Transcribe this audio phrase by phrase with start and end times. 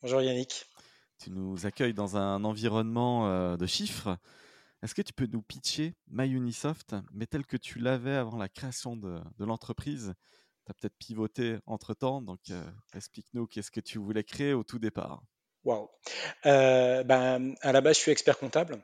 [0.00, 0.64] Bonjour Yannick.
[1.18, 4.16] Tu nous accueilles dans un environnement euh, de chiffres.
[4.80, 8.96] Est-ce que tu peux nous pitcher MyUnisoft, mais tel que tu l'avais avant la création
[8.96, 10.14] de, l'entreprise?
[10.64, 12.62] Tu as peut-être pivoté entre-temps, donc euh,
[12.94, 15.24] explique-nous qu'est-ce que tu voulais créer au tout départ.
[15.64, 15.90] Waouh
[16.46, 18.80] euh, ben, À la base, je suis expert comptable.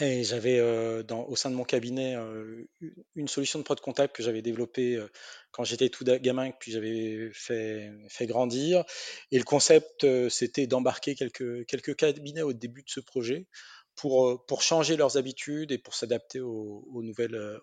[0.00, 2.66] Et j'avais euh, au sein de mon cabinet euh,
[3.14, 5.08] une solution de prod comptable que j'avais développée euh,
[5.50, 7.92] quand j'étais tout gamin, puis j'avais fait,
[8.22, 8.84] grandir.
[9.30, 13.46] Et le concept, c'était d'embarquer quelques, cabinets au début de ce projet
[13.94, 17.02] pour, changer leurs habitudes et pour s'adapter aux,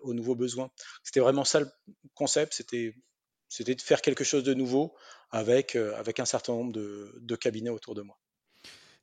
[0.04, 0.70] nouveaux besoins.
[1.02, 1.68] C'était vraiment ça le
[2.14, 2.94] concept, c'était,
[3.64, 4.94] de faire quelque chose de nouveau
[5.30, 8.16] avec, un certain nombre de cabinets autour de moi.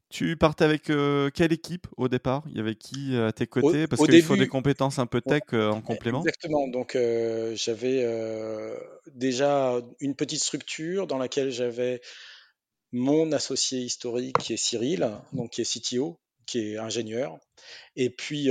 [0.10, 2.44] Tu partais avec euh, quelle équipe au départ?
[2.48, 3.88] Il y avait qui euh, à tes côtés?
[3.88, 6.22] Parce qu'il faut des compétences un peu tech euh, en complément.
[6.22, 6.68] Exactement.
[6.68, 6.98] Donc
[7.56, 8.06] j'avais
[9.08, 12.02] déjà une petite structure dans laquelle j'avais
[12.92, 17.38] mon associé historique qui est Cyril, donc qui est CTO, qui est ingénieur,
[17.96, 18.50] et puis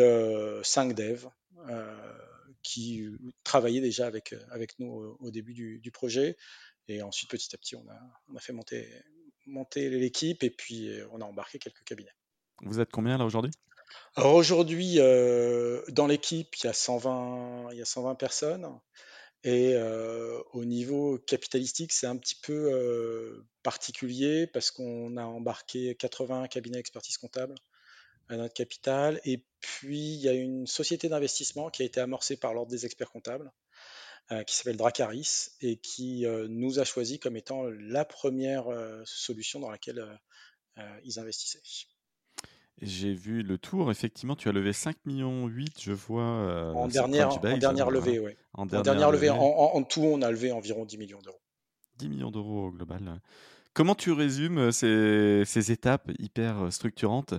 [0.62, 1.28] cinq devs
[2.62, 3.06] qui
[3.44, 6.36] travaillaient déjà avec, avec nous au, début du, du, projet.
[6.88, 8.00] Et ensuite, petit à petit, on a,
[8.32, 8.88] on a fait monter
[9.46, 12.14] monté l'équipe et puis euh, on a embarqué quelques cabinets.
[12.62, 13.52] Vous êtes combien là aujourd'hui?
[14.16, 18.68] Alors aujourd'hui, euh, dans l'équipe, il y a 120, il y a 120 personnes.
[19.42, 26.48] Et euh, au niveau capitalistique, c'est un petit peu particulier parce qu'on a embarqué 80
[26.48, 27.54] cabinets d'expertise comptable
[28.28, 29.20] à notre capital.
[29.24, 32.86] Et puis, il y a une société d'investissement qui a été amorcée par l'Ordre des
[32.86, 33.52] experts comptables,
[34.46, 39.60] qui s'appelle Dracaris et qui euh, nous a choisi comme étant la première euh, solution
[39.60, 40.04] dans laquelle
[41.04, 41.60] ils investissaient.
[42.82, 46.72] J'ai vu le tour, effectivement, tu as levé 5 millions 8, je vois.
[46.74, 48.32] en, dernière, en dernière levée, oui.
[48.54, 51.40] En dernière, levée, En, tout, on a levé environ 10 millions d'euros.
[51.98, 53.20] 10 millions d'euros au global.
[53.72, 57.34] Comment tu résumes ces, ces, étapes hyper structurantes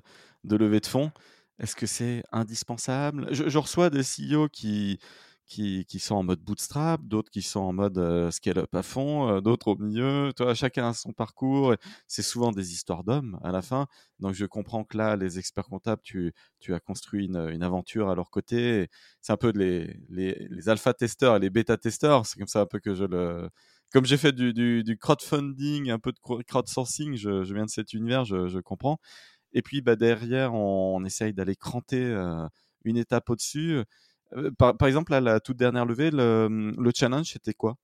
[0.45, 1.11] de levée de fonds?
[1.59, 3.27] Est-ce que c'est indispensable?
[3.31, 4.99] Je, je, reçois des CEO qui,
[5.47, 9.69] qui, qui, sont en mode bootstrap, d'autres qui sont en mode scale-up à fond, d'autres
[9.69, 10.31] au milieu.
[10.35, 11.75] Toi, chacun a son parcours.
[12.07, 13.87] C'est souvent des histoires d'hommes à la fin.
[14.19, 18.09] Donc, je comprends que là, les experts comptables, tu, tu as construit une, une, aventure
[18.09, 18.87] à leur côté.
[19.21, 22.25] C'est un peu les, les, les alpha-testeurs et les bêta-testeurs.
[22.25, 23.49] C'est comme ça un peu que je le...
[23.91, 27.93] Comme j'ai fait du, du, crowdfunding, un peu de crowdsourcing, je, je viens de cet
[27.93, 28.97] univers, je, je comprends.
[29.53, 32.13] Et puis, bah, derrière, on essaye d'aller cranter
[32.83, 33.83] une étape au-dessus.
[34.35, 37.77] Euh, par, exemple, à la toute dernière levée, le, le challenge, c'était quoi?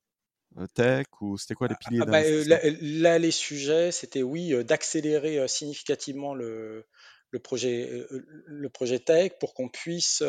[0.58, 4.24] Euh, Tech ou c'était quoi les ah, piliers ah, bah, euh, là, les sujets, c'était
[4.24, 6.86] oui, d'accélérer significativement le,
[7.30, 10.22] le projet, le projet tech pour qu'on puisse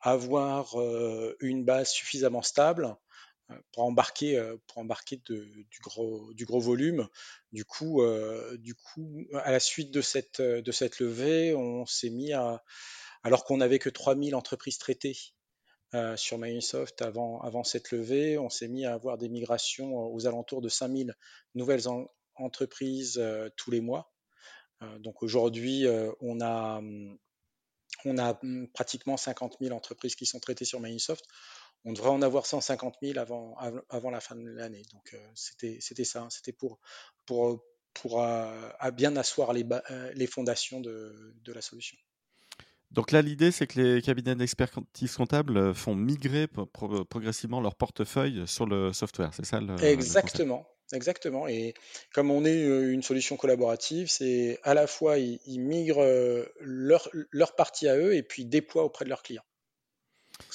[0.00, 0.74] avoir
[1.40, 2.96] une base suffisamment stable
[3.70, 7.06] pour embarquer, pour embarquer de, du, gros, du gros volume.
[7.52, 8.02] Du coup,
[8.58, 12.64] du coup, à la suite de cette, de cette levée, on s'est mis à,
[13.22, 15.16] alors qu'on n'avait que 3000 entreprises traitées
[15.94, 20.08] euh, sur Microsoft avant, avant cette levée, on s'est mis à avoir des migrations euh,
[20.08, 21.14] aux alentours de 5000
[21.54, 21.84] nouvelles
[22.34, 24.12] entreprises euh, tous les mois.
[24.98, 25.86] donc aujourd'hui,
[26.20, 26.82] on a,
[28.04, 31.24] on a hum, pratiquement 50 000 entreprises qui sont traitées sur Microsoft.
[31.84, 33.56] On devrait en avoir 150 000 avant,
[33.88, 34.82] avant la fin de l'année.
[34.92, 36.80] Donc c'était ça, c'était pour,
[37.26, 37.64] pour,
[37.94, 38.26] pour
[38.92, 39.64] bien asseoir les,
[40.14, 41.96] les fondations de, de la solution.
[42.96, 46.46] Donc là, l'idée, c'est que les cabinets d'expertise comptable euh, font migrer
[47.10, 49.30] progressivement leur portefeuille sur le software.
[49.34, 50.66] C'est ça le, Exactement.
[50.92, 51.46] Exactement.
[51.46, 51.74] Et
[52.14, 57.10] comme on est euh, une solution collaborative, c'est à la fois ils, migrent euh, leur,
[57.32, 59.44] leur, partie à eux et puis déploient auprès de leurs clients.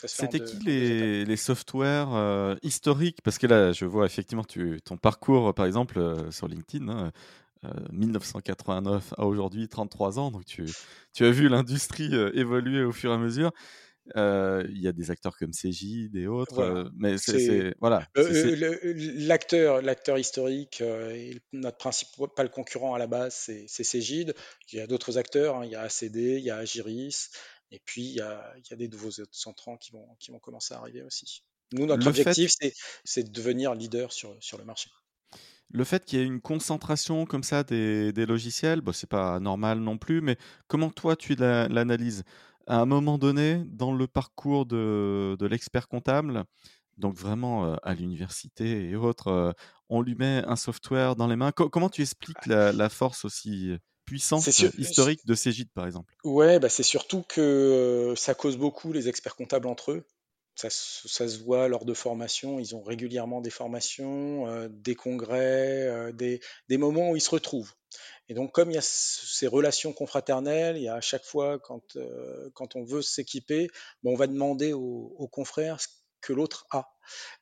[0.03, 3.21] C'était qui les, les softwares historiques?
[3.23, 6.87] Parce que là, je vois effectivement tu, ton parcours, par exemple, sur LinkedIn.
[6.87, 7.11] Hein,
[7.91, 10.31] 1989 euh, à aujourd'hui, 33 ans.
[10.31, 10.65] Donc tu,
[11.13, 13.51] tu as vu l'industrie euh, évoluer au fur et à mesure.
[14.17, 18.07] Euh, il y a des acteurs comme Cégide et autres, mais c'est voilà.
[18.15, 20.83] L'acteur, l'acteur historique,
[21.53, 23.35] notre principal concurrent à la base,
[23.67, 24.33] c'est Cégide.
[24.71, 25.65] Il y a d'autres acteurs, hein.
[25.65, 27.29] il y a ACD, il y a Agiris,
[27.69, 30.39] et puis il y a, il y a des nouveaux centrants qui vont, qui vont
[30.39, 31.43] commencer à arriver aussi.
[31.73, 32.51] Nous, notre objectif,
[33.03, 34.89] c'est de devenir leader sur, sur le marché.
[35.73, 39.39] Le fait qu'il y ait une concentration comme ça des des logiciels, bah, c'est pas
[39.39, 40.37] normal non plus, mais
[40.67, 42.23] comment toi tu l'a l'analyses?
[42.67, 46.43] À un moment donné, dans le parcours de de l'expert comptable,
[46.97, 49.53] donc vraiment, heu, à l'université et autres, heu,
[49.89, 51.51] on lui met un software dans les mains.
[51.53, 53.77] Co comment tu expliques la la force aussi,
[54.33, 56.15] C'est puissante, sûr, historique de Cegid, par exemple?
[56.23, 60.05] ouais, bah, c'est surtout que ça cause beaucoup les experts comptables entre eux.
[60.69, 66.11] Ça, se voit lors de formations, ils ont régulièrement des formations, euh, des congrès, euh,
[66.11, 66.39] des,
[66.77, 67.73] moments où ils se retrouvent.
[68.29, 71.59] Et donc, comme il y a ces relations confraternelles, il y a à chaque fois,
[71.59, 73.69] quand, euh, on veut s'équiper,
[74.03, 75.87] bon, on va demander aux, confrères ce
[76.21, 76.93] que l'autre a.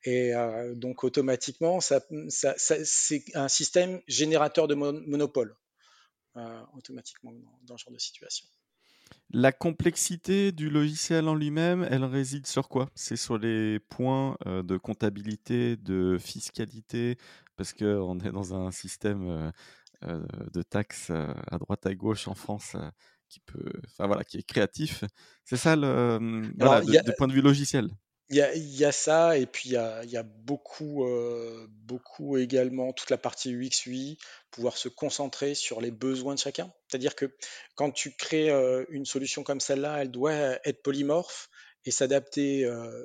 [0.03, 0.31] Et
[0.75, 2.01] donc, automatiquement, c'est
[3.35, 5.55] un système générateur de mon- monopole,
[6.73, 8.47] automatiquement dans, dans ce genre de situation.
[9.31, 12.89] La complexité du logiciel en lui-même, elle réside sur quoi?
[12.95, 17.17] C'est sur les points, heu, de comptabilité, de fiscalité,
[17.55, 19.51] parce qu'on est dans un système, heu
[20.09, 22.75] heu, de taxes, à droite à gauche en France,
[23.29, 25.03] qui peut enfin voilà, qui est créatif.
[25.43, 26.19] C'est ça le,
[26.59, 27.89] Alors, voilà, il de a, point de vue logiciel?
[28.31, 29.71] Il y a, ça, et puis il
[30.11, 34.19] y a, beaucoup, euh, beaucoup également toute la partie UX, UI,
[34.51, 36.71] pouvoir se concentrer sur les besoins de chacun.
[36.87, 37.35] C'est-à-dire que
[37.73, 41.49] quand tu crées euh, une solution comme celle-là, elle doit être polymorphe
[41.85, 43.03] et s'adapter euh,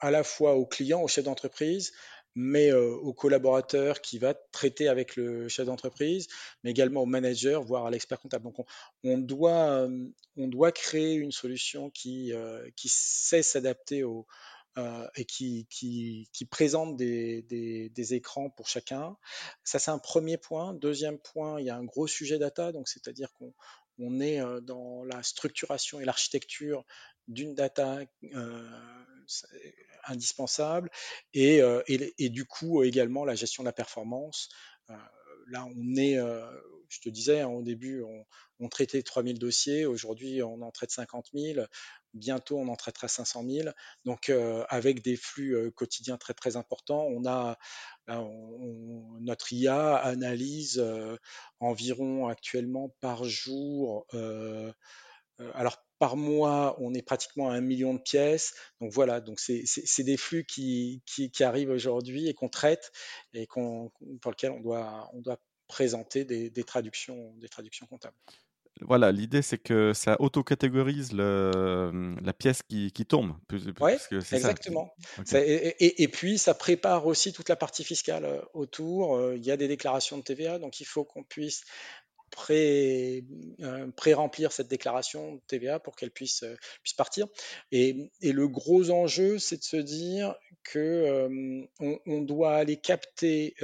[0.00, 1.92] à la fois au client, au chef d'entreprise,
[2.34, 6.26] mais euh, au collaborateur qui va traiter avec le chef d'entreprise,
[6.62, 8.44] mais également au manager, voire à l'expert comptable.
[8.44, 8.66] Donc
[9.04, 14.26] on, doit, euh, on doit créer une solution qui, euh, sait s'adapter au,
[14.76, 15.68] euh, et qui,
[16.50, 19.16] présente des, des, des écrans pour chacun.
[19.62, 20.74] Ça, c'est un premier point.
[20.74, 23.54] Deuxième point, il y a un gros sujet data, donc c'est-à-dire qu'on
[23.98, 26.84] on est dans la structuration et l'architecture
[27.28, 28.00] d'une data
[30.06, 30.90] indispensable
[31.32, 34.48] et, et, du coup également la gestion de la performance.
[35.48, 36.16] Là, on est,
[36.88, 38.24] je te disais hein, au début, on,
[38.60, 41.66] on traitait 3000 dossiers, aujourd'hui on en traite 50 000,
[42.14, 43.68] bientôt on en traitera 500 000.
[44.04, 47.58] Donc euh, avec des flux euh, quotidiens très très importants, on a
[48.08, 51.16] on, notre IA analyse euh,
[51.60, 54.06] environ actuellement par jour
[55.54, 58.54] alors par mois, on est pratiquement à un million de pièces.
[58.80, 62.92] Donc voilà, donc c'est des flux qui, qui, arrivent aujourd'hui et qu'on traite
[63.32, 68.16] et pour lesquels on doit, on doit présenter des traductions, des traductions comptables.
[68.80, 73.34] Voilà, l'idée c'est que ça auto-catégorise mmh, la pièce qui qui tombe,
[73.80, 74.36] Oui, ça?
[74.36, 74.94] exactement.
[75.18, 75.26] OK.
[75.26, 79.16] Ça- et, et- et puis, ça prépare aussi toute la partie fiscale euh, autour.
[79.16, 81.62] Euh, Il y a des déclarations de TVA, donc il faut qu'on puisse
[82.34, 83.24] pré,
[83.60, 87.28] euh, pré-remplir cette déclaration TVA pour qu'elle puisse, euh, puisse partir.
[87.70, 90.34] Et, et le gros enjeu, c'est de se dire
[90.64, 91.64] que euh,
[92.06, 93.54] on, doit aller capter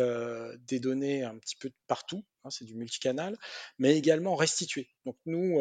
[0.68, 3.36] des données un petit peu partout, hein, c'est du multicanal,
[3.78, 4.90] mais également restituer.
[5.04, 5.58] Donc nous,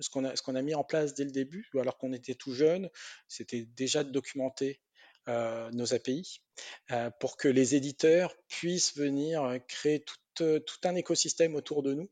[0.00, 2.54] ce qu'on a, qu'on a mis en place dès le début, alors qu'on était tout
[2.54, 2.88] jeune,
[3.28, 4.80] c'était déjà de documenter
[5.26, 6.40] nos API
[7.20, 12.10] pour que les éditeurs puissent venir créer tout, euh, tout un écosystème autour de nous.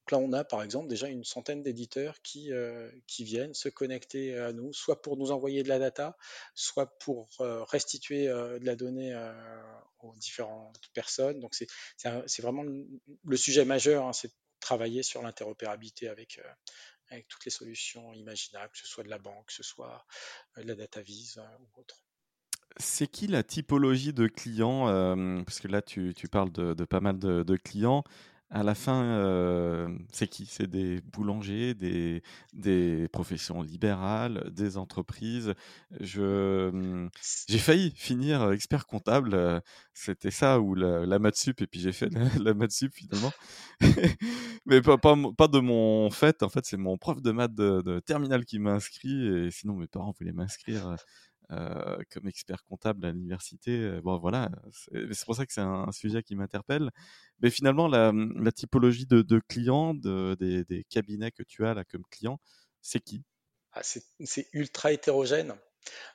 [0.00, 3.68] Donc là, on a par exemple déjà une centaine d'éditeurs qui, euh, qui viennent se
[3.68, 6.16] connecter à nous, soit pour nous envoyer de la data,
[6.54, 9.32] soit pour euh, restituer euh, de la donnée euh,
[10.00, 11.40] aux différentes personnes.
[11.40, 16.52] Donc c'est vraiment le, sujet majeur, hein, c'est travailler sur l'interopérabilité avec, euh,
[17.10, 20.06] avec toutes les solutions imaginables, que ce soit de la banque, que ce soit
[20.56, 22.02] de la data vise ou autre.
[22.78, 27.18] C'est qui la typologie de clients, hem, parce que là tu parles de pas mal
[27.18, 28.04] de clients.
[28.52, 29.04] À la fin,
[29.86, 30.46] hem, c'est qui?
[30.46, 32.22] C'est des boulangers, des
[33.12, 35.54] professions libérales, des entreprises?
[36.00, 37.08] Mmh,
[37.48, 39.60] j'ai failli finir, expert comptable, heu,
[39.94, 42.92] c'était ça ou la la maths sup et puis j'ai fait la la maths sup
[42.94, 43.34] finalement.
[44.66, 44.96] Mais pas
[45.48, 48.72] de mon fait, en fait, c'est mon prof de maths de de terminale qui m'a
[48.72, 50.96] inscrit et sinon mes parents voulaient m'inscrire,
[51.52, 53.72] euh, comme expert comptable à l'université.
[53.72, 54.50] euh, Bon, voilà,
[54.92, 56.90] c'est pour ça que c'est un, sujet qui m'interpelle.
[57.40, 62.04] Mais finalement, la, la typologie de, clients, de, des, cabinets que tu as là comme
[62.10, 62.40] client,
[62.82, 63.22] c'est qui?
[63.72, 65.54] Ah, c'est ultra hétérogène.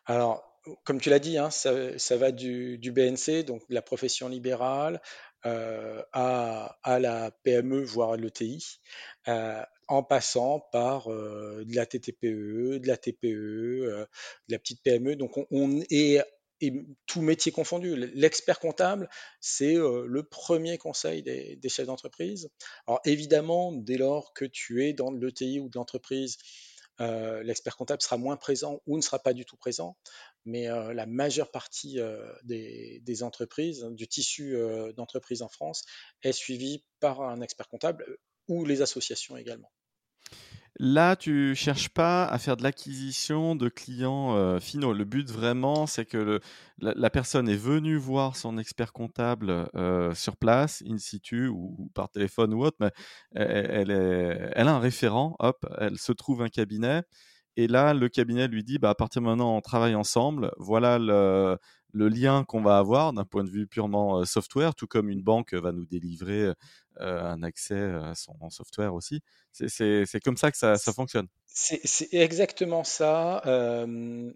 [0.06, 0.44] Alors,
[0.84, 4.28] comme tu l'as dit, hein, ça, ça va du, du BNC, donc de la profession
[4.28, 5.02] libérale,
[5.46, 8.80] euh, à, à la PME, voire l'ETI,
[9.28, 14.08] euh, en passant par euh, de la TTPE, de la TPE, de
[14.50, 15.16] la petite PME.
[15.16, 16.24] Donc, on, est
[16.62, 16.72] et
[17.06, 17.96] tout métier confondu.
[18.16, 19.10] L'expert comptable,
[19.42, 22.50] c'est le premier conseil des, des chefs d'entreprise.
[22.88, 26.38] Alors évidemment, dès lors que tu es dans l'ETI ou de l'entreprise,
[27.00, 29.98] l'expert comptable sera moins présent ou ne sera pas du tout présent,
[30.46, 32.00] mais la majeure partie
[32.44, 34.56] des, des, entreprises, du tissu
[34.96, 35.84] d'entreprises en France,
[36.24, 39.72] est suivie par un expert comptable ou les associations également.
[40.78, 44.92] Là, tu cherches pas à faire de l'acquisition de clients euh, finaux.
[44.92, 46.42] Le but vraiment, c'est que
[46.80, 52.10] la, personne est venue voir son expert comptable euh, sur place, in situ ou, par
[52.10, 52.92] téléphone ou autre, mais
[53.36, 57.04] elle, elle, a un référent, hop, elle se trouve un cabinet.
[57.58, 60.52] Et là, le cabinet lui dit, bah, à partir de maintenant, on travaille ensemble.
[60.58, 61.58] Voilà le,
[61.96, 65.24] le lien qu'on va avoir d'un point de vue purement euh, software, tout comme une
[65.24, 66.52] banque va nous délivrer
[66.98, 69.22] un accès à son software aussi.
[69.52, 71.28] C'est comme ça que ça, ça fonctionne.
[71.48, 73.42] C'est exactement ça.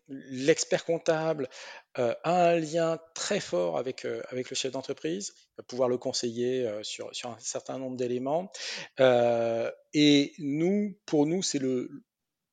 [0.08, 1.48] L'expert comptable
[1.96, 7.16] a un lien très fort avec, avec le chef d'entreprise, va pouvoir le conseiller sur,
[7.16, 8.52] sur, un certain nombre d'éléments.
[9.00, 12.04] et nous, pour nous, c'est le,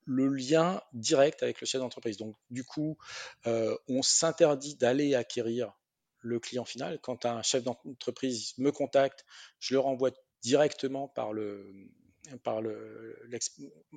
[0.06, 2.16] le lien direct avec le chef d'entreprise.
[2.16, 2.96] Donc, du coup,
[3.46, 5.72] euh, on s'interdit d'aller acquérir
[6.20, 6.98] le client final.
[7.02, 9.24] Quand un chef d'entreprise me contacte,
[9.58, 10.10] je le renvoie
[10.42, 11.72] directement par le
[12.42, 13.16] par le,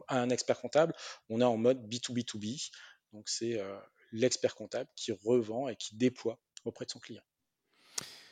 [0.08, 0.94] un expert comptable.
[1.30, 2.70] On est en mode B2B2B.
[3.14, 3.80] Donc, c'est euh,
[4.12, 7.24] l'expert comptable qui revend et qui déploie auprès de son client.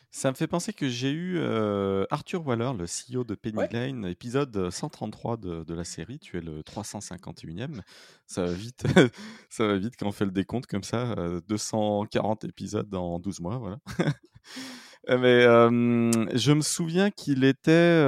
[0.09, 4.05] Ça me fait penser que j'ai eu euh, Arthur Waller, le CEO de Penny Lane,
[4.05, 6.17] épisode 133 de, de, la série.
[6.17, 7.81] Tu es le 351e.
[8.25, 8.83] Ça va vite,
[9.49, 11.15] ça va vite quand on fait le décompte comme ça.
[11.47, 13.79] 240 euh, épisodes dans 12 mois, voilà.
[15.09, 18.01] Euh, mais je me souviens qu'il était,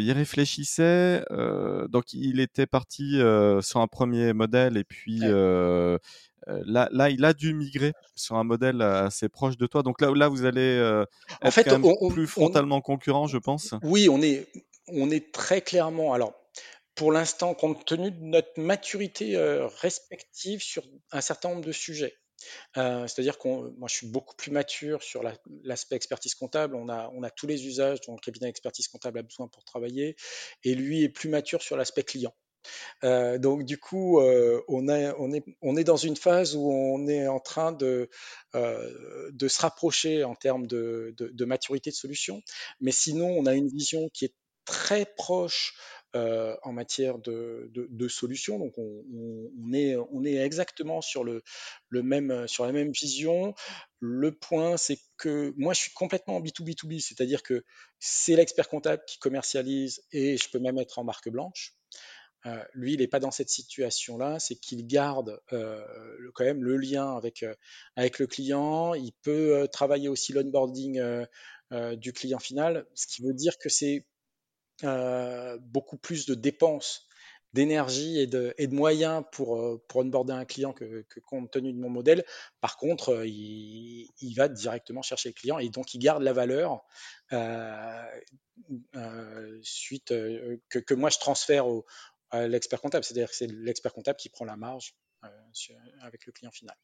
[0.00, 1.24] il réfléchissait,
[1.88, 3.20] donc il était parti
[3.60, 5.22] sur un premier modèle et puis
[6.48, 9.82] euh, là, là, il a dû migrer sur un modèle assez proche de toi.
[9.82, 11.04] Donc là, là vous allez euh,
[11.42, 13.74] être en fait, plus frontalement concurrent, je pense.
[13.82, 14.46] Oui, on est,
[14.88, 16.12] on est très clairement.
[16.12, 16.34] Alors,
[16.94, 22.14] pour l'instant, compte tenu de notre maturité euh, respective sur un certain nombre de sujets,
[22.74, 25.22] C'est-à-dire que moi, je suis beaucoup plus mature sur
[25.64, 26.74] l'aspect expertise comptable.
[26.76, 30.16] On a, tous les usages dont le cabinet d'expertise comptable a besoin pour travailler.
[30.64, 32.34] Et lui est plus mature sur l'aspect client.
[33.04, 37.72] Euh, donc du coup, euh, on, est, dans une phase où on est en train
[37.72, 38.08] de,
[38.54, 41.14] euh, se rapprocher en termes de,
[41.44, 42.42] maturité de solution,
[42.80, 45.74] mais sinon, on a une vision qui est très proche
[46.62, 48.58] en matière de, de, solutions.
[48.58, 51.00] Donc on, est, exactement
[51.92, 53.54] même, sur la même vision.
[54.00, 57.64] Le point, c'est que moi, je suis complètement B2B2B, c'est-à-dire que
[57.98, 61.76] c'est l'expert comptable qui commercialise et je peux même être en marque blanche.
[62.46, 65.84] Euh, lui, il n'est pas dans cette situation-là, c'est qu'il garde euh,
[66.34, 67.54] quand même le lien euh,
[67.96, 68.94] avec le client.
[68.94, 71.00] Il peut travailler aussi l'onboarding
[71.94, 74.06] du client final, ce qui veut dire que c'est
[74.82, 77.08] beaucoup plus de dépenses
[77.52, 82.24] d'énergie et de, moyens pour, pour onboarder un client que, compte tenu de mon modèle.
[82.60, 86.84] Par contre, il, il, va directement chercher le client et donc il garde la valeur
[89.62, 91.86] suite que, moi je transfère au,
[92.32, 93.04] l'expert comptable.
[93.04, 95.28] C'est-à-dire que c'est l'expert comptable qui prend la marge euh,
[96.02, 96.76] avec le client final.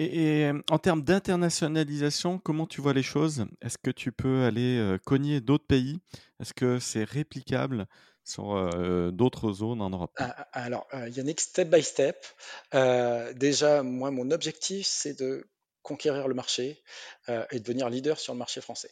[0.00, 3.46] Et, en termes d'internationalisation, comment tu vois les choses?
[3.60, 5.98] Est-ce que tu peux aller euh, cogner d'autres pays?
[6.38, 7.88] Est-ce que c'est réplicable
[8.22, 10.12] sur euh, d'autres zones en Europe?
[10.16, 12.24] Ah, ah, Alors, Yannick, step by step.
[13.34, 15.48] déjà, moi, mon objectif, c'est de
[15.82, 16.82] conquérir le marché
[17.50, 18.90] et devenir leader sur le marché français.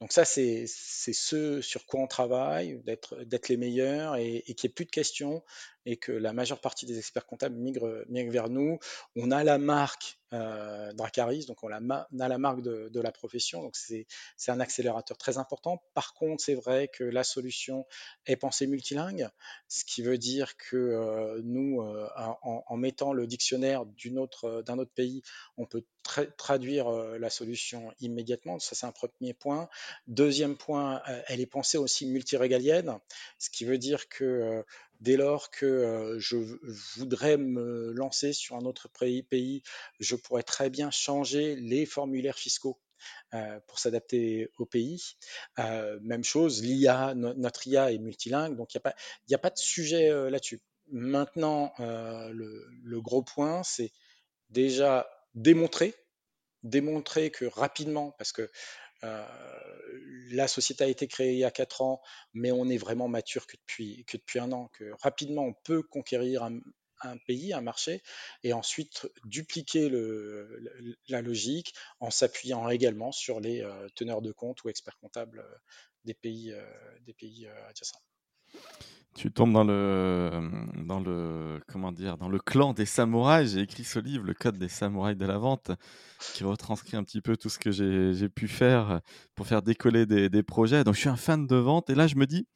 [0.00, 4.74] Donc ça, c'est ce sur quoi on travaille, d'être les meilleurs et, qu'il n'y ait
[4.74, 5.42] plus de questions
[5.86, 8.78] et que la majeure partie des experts comptables migrent, vers nous.
[9.16, 13.76] On a la marque euh, Dracaris, donc on, a la marque de, la profession, donc
[13.76, 14.06] c'est
[14.48, 15.82] un accélérateur très important.
[15.94, 17.86] Par contre, c'est vrai que la solution
[18.26, 19.28] est pensée multilingue,
[19.68, 22.08] ce qui veut dire que euh, nous, euh,
[22.42, 25.22] en, mettant le dictionnaire d'un autre, autre pays,
[25.56, 25.84] on peut
[26.36, 28.58] traduire la solution immédiatement.
[28.58, 29.68] Ça, c'est un premier point.
[30.06, 32.98] Deuxième point, elle est pensée aussi multirégalienne,
[33.38, 34.64] ce qui veut dire que
[35.00, 36.36] dès lors que je
[36.96, 39.62] voudrais me lancer sur un autre pays,
[40.00, 42.78] je pourrais très bien changer les formulaires fiscaux
[43.66, 45.16] pour s'adapter au pays.
[45.58, 48.80] même chose, l'IA, notre IA est multilingue, donc il
[49.28, 50.60] n'y a, pas de sujet là-dessus.
[50.88, 53.92] Maintenant, le, gros point, c'est
[54.50, 55.94] déjà démontrer,
[56.64, 58.50] démontrer que rapidement, parce que
[59.04, 59.26] euh,
[60.30, 62.00] la société a été créée il y a 4 ans,
[62.32, 65.82] mais on est vraiment mature que depuis, que depuis un an, que rapidement on peut
[65.82, 66.60] conquérir un,
[67.26, 68.02] pays, un marché,
[68.44, 69.90] et ensuite dupliquer
[71.08, 75.54] la logique en s'appuyant également sur les euh, teneurs de compte ou experts comptables euh,
[76.06, 78.00] des pays adjacents.
[79.14, 80.50] Tu tombes dans le,
[80.86, 83.52] dans le, comment dire, dans le clan des samouraïs.
[83.52, 85.70] J'ai écrit ce livre, Le Code des samouraïs de la vente,
[86.34, 89.00] qui retranscrit un petit peu tout ce que j'ai pu faire
[89.36, 90.82] pour faire décoller des, des, projets.
[90.82, 91.90] Donc, je suis un fan de vente.
[91.90, 92.48] Et là, je me dis,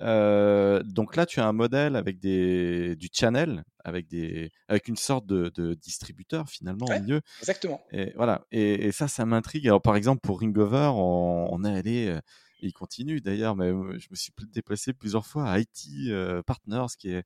[0.00, 4.96] euh, donc là, tu as un modèle avec des, du channel, avec, des, avec une
[4.96, 7.20] sorte de, de distributeur finalement au milieu.
[7.40, 7.80] Exactement.
[7.92, 8.46] Et voilà.
[8.50, 9.66] Et, et ça, ça m'intrigue.
[9.68, 12.18] Alors, par exemple, pour Ringover, on, on est allé
[12.60, 16.12] il continue d'ailleurs, mais je me suis déplacé plusieurs fois à IT
[16.46, 17.24] Partners, qui est,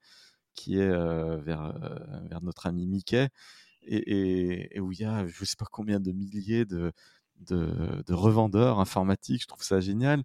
[0.54, 1.72] qui est vers,
[2.28, 3.28] vers notre ami Mickey,
[3.84, 6.92] et, où il y a je ne sais pas combien de milliers de,
[7.40, 9.42] de, de, revendeurs informatiques.
[9.42, 10.22] Je trouve ça génial.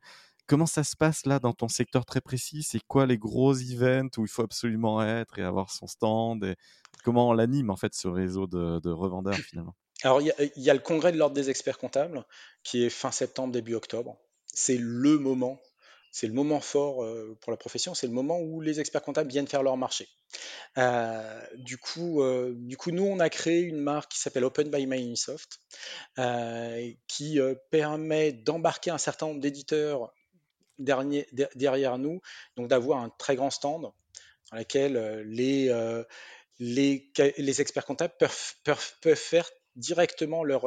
[0.47, 2.63] Comment ça se passe là dans ton secteur très précis?
[2.63, 6.55] C'est quoi les gros events où il faut absolument être et avoir son stand
[7.03, 9.75] Comment on l'anime en fait ce réseau de, de revendeurs finalement?
[10.03, 12.23] Alors, il y, a le congrès de l'ordre des experts comptables
[12.63, 14.17] qui est fin septembre, début octobre
[14.57, 15.61] c'est le moment,
[16.11, 19.29] c'est le moment fort euh, pour la profession, c'est le moment où les experts comptables
[19.29, 20.09] viennent faire leur marché.
[20.79, 24.71] Euh, du, coup, euh, du coup, nous, on a créé une marque qui s'appelle Open
[24.71, 25.59] by Microsoft,
[27.07, 30.11] qui permet d'embarquer un certain nombre d'éditeurs
[30.79, 32.19] derrière nous,
[32.55, 35.69] donc d'avoir un très grand stand dans lequel les,
[37.61, 40.63] experts comptables peuvent, faire directement leur,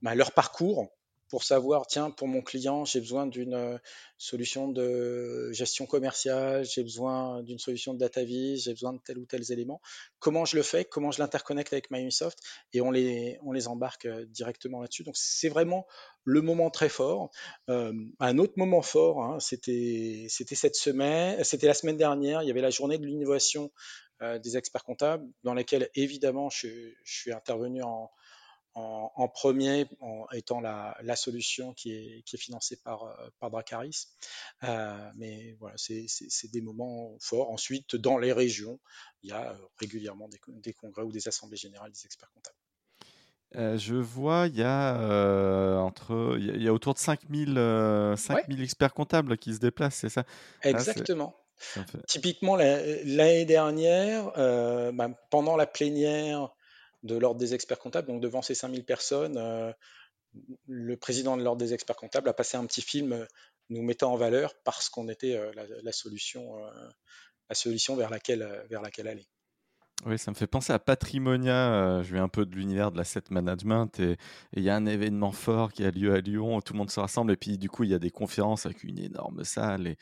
[0.00, 0.90] bah, leur parcours
[1.34, 3.76] pour savoir, tiens, pour mon client, j'ai besoin d'une euh,
[4.18, 9.18] solution de gestion commerciale, j'ai besoin d'une solution de data vis, j'ai besoin de tel
[9.18, 9.80] ou tel élément.
[10.20, 10.84] Comment je le fais?
[10.84, 12.38] Comment je l'interconnecte avec Microsoft
[12.72, 15.02] Et on les, on les embarque euh, directement là-dessus.
[15.02, 15.88] Donc c'est vraiment
[16.22, 17.30] le moment très fort.
[17.68, 22.44] Euh, un autre moment fort, hein, c'était cette semaine, c'était la semaine dernière.
[22.44, 23.72] Il y avait la journée de l'innovation
[24.42, 26.68] des experts comptables, dans laquelle évidemment je,
[27.02, 28.10] je suis intervenu en,
[28.74, 34.08] en, premier en étant la, solution qui est, qui est, financée par, euh, par Dracaris.
[34.64, 37.50] Euh, mais voilà, c'est des moments forts.
[37.50, 38.80] Ensuite, dans les régions,
[39.22, 43.78] il y a euh, régulièrement des, congrès ou des assemblées générales des experts comptables.
[43.78, 49.38] je vois, il y, a, entre, il y a autour de 5000, 5000 experts comptables
[49.38, 50.24] qui se déplacent, c'est ça?
[50.62, 51.36] Exactement.
[52.08, 54.32] Typiquement, l'année dernière,
[54.92, 56.53] bah, pendant la plénière
[57.04, 58.08] de l'Ordre des experts comptables.
[58.08, 59.72] Donc devant ces 5000 personnes, euh,
[60.66, 63.26] le président de l'Ordre des experts comptables a passé un petit film euh,
[63.70, 66.56] nous mettant en valeur parce qu'on était euh, la, solution,
[67.48, 69.26] la solution vers laquelle, vers laquelle aller.
[70.06, 72.02] Oui, ça me fait penser à Patrimonia.
[72.02, 74.16] je viens un peu de l'univers de l'asset management et
[74.54, 76.90] il y a un événement fort qui a lieu à Lyon, où tout le monde
[76.90, 79.86] se rassemble et puis du coup il y a des conférences avec une énorme salle
[79.86, 79.96] et,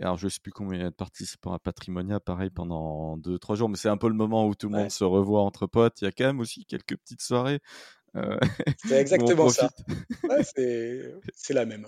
[0.00, 3.16] alors, je ne sais plus combien il y a de participants à Patrimonia, pareil, pendant
[3.16, 5.66] 2-3 jours, mais c'est un peu le moment où tout le monde se revoit entre
[5.66, 6.02] potes.
[6.02, 7.60] Il y a quand même aussi quelques petites soirées.
[8.14, 8.36] Euh,
[8.84, 9.70] c'est exactement ça.
[10.42, 11.14] c'est
[11.50, 11.86] la même.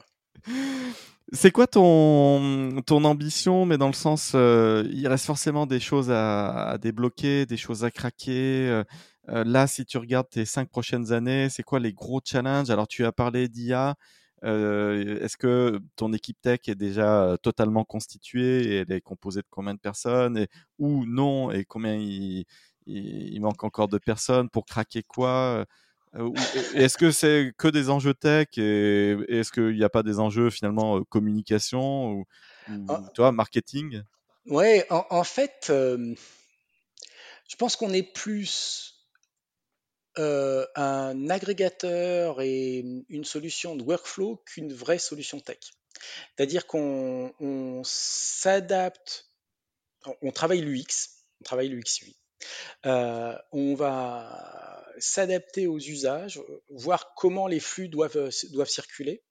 [1.33, 6.11] C'est quoi ton, ton ambition, mais dans le sens, euh, il reste forcément des choses
[6.11, 8.83] à, débloquer, des choses à craquer.
[9.29, 12.70] Euh, là, si tu regardes tes cinq prochaines années, c'est quoi les gros challenges?
[12.70, 13.94] Alors, tu as parlé d'IA.
[14.44, 19.74] Euh, est-ce que ton équipe tech est déjà totalement constituée elle est composée de combien
[19.74, 20.46] de personnes et,
[20.79, 22.46] ou non et combien il,
[23.40, 25.66] manque encore de personnes pour craquer quoi?
[26.75, 30.51] Est-ce que c'est que des enjeux tech et, est-ce qu'il n'y a pas des enjeux
[30.51, 32.25] finalement communication ou,
[32.88, 33.03] ah.
[33.14, 34.03] toi, marketing?
[34.47, 35.66] Ouais, en, en fait,
[37.49, 38.99] je pense qu'on est plus
[40.18, 45.59] euh, un agrégateur et une solution de workflow qu'une vraie solution tech.
[46.37, 49.31] C'est-à-dire qu'on s'adapte,
[50.23, 52.05] on travaille l'UX, on travaille l'UX
[52.87, 59.22] Euh, on va s'adapter aux usages, voir comment les flux doivent, doivent circuler,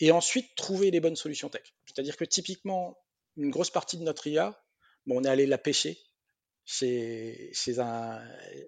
[0.00, 1.74] et ensuite trouver les bonnes solutions tech.
[1.86, 2.98] C'est-à-dire que typiquement,
[3.36, 4.60] une grosse partie de notre IA,
[5.06, 5.98] bon, on est allé la pêcher
[6.64, 8.22] chez, chez, un,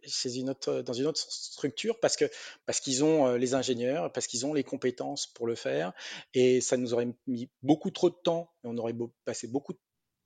[0.06, 2.16] chez une autre, dans une autre structure parce
[2.66, 5.92] parce qu'ils ont euh, les ingénieurs, parce qu'ils ont les compétences pour le faire,
[6.34, 9.74] et ça nous aurait mis beaucoup trop de temps, et on aurait passé beaucoup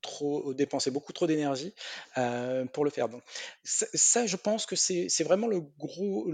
[0.00, 1.74] trop, dépensé beaucoup trop d'énergie
[2.18, 3.08] euh, pour le faire.
[3.08, 3.22] Donc
[3.64, 6.30] ça, je pense que c'est vraiment le gros,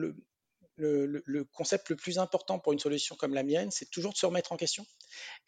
[0.76, 4.26] le, concept le plus important pour une solution comme la mienne, c'est toujours de se
[4.26, 4.86] remettre en question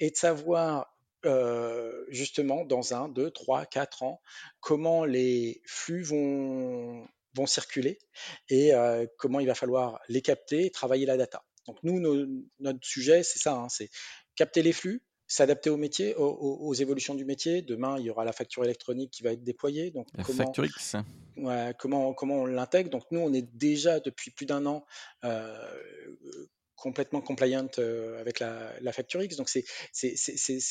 [0.00, 0.94] et de savoir
[1.26, 4.22] euh, justement dans un, deux, trois, quatre ans,
[4.60, 7.06] comment les flux vont,
[7.46, 8.00] circuler
[8.48, 11.44] et euh, comment il va falloir les capter et travailler la data.
[11.68, 12.00] Donc nous,
[12.58, 13.90] notre sujet, c'est ça, hein, c'est
[14.34, 17.60] capter les flux, s'adapter au métier, aux, évolutions du métier.
[17.60, 19.90] Demain, il y aura la facture électronique qui va être déployée.
[19.90, 20.96] Donc, la comment, X.
[21.78, 24.86] comment, comment on l'intègre Donc nous, on est déjà depuis plus d'un an
[25.24, 25.54] euh,
[26.76, 27.68] complètement compliant
[28.18, 29.36] avec la, la Facture X.
[29.36, 29.64] Donc, c'est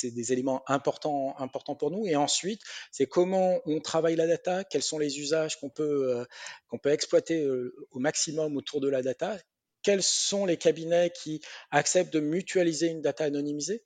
[0.10, 2.08] des éléments importants, importants pour nous.
[2.08, 6.26] Et ensuite, c'est comment on travaille la data, quels sont les usages qu'on peut,
[6.68, 7.48] qu'on peut exploiter
[7.92, 9.38] au maximum autour de la data,
[9.84, 13.84] quels sont les cabinets qui acceptent de mutualiser une data anonymisée,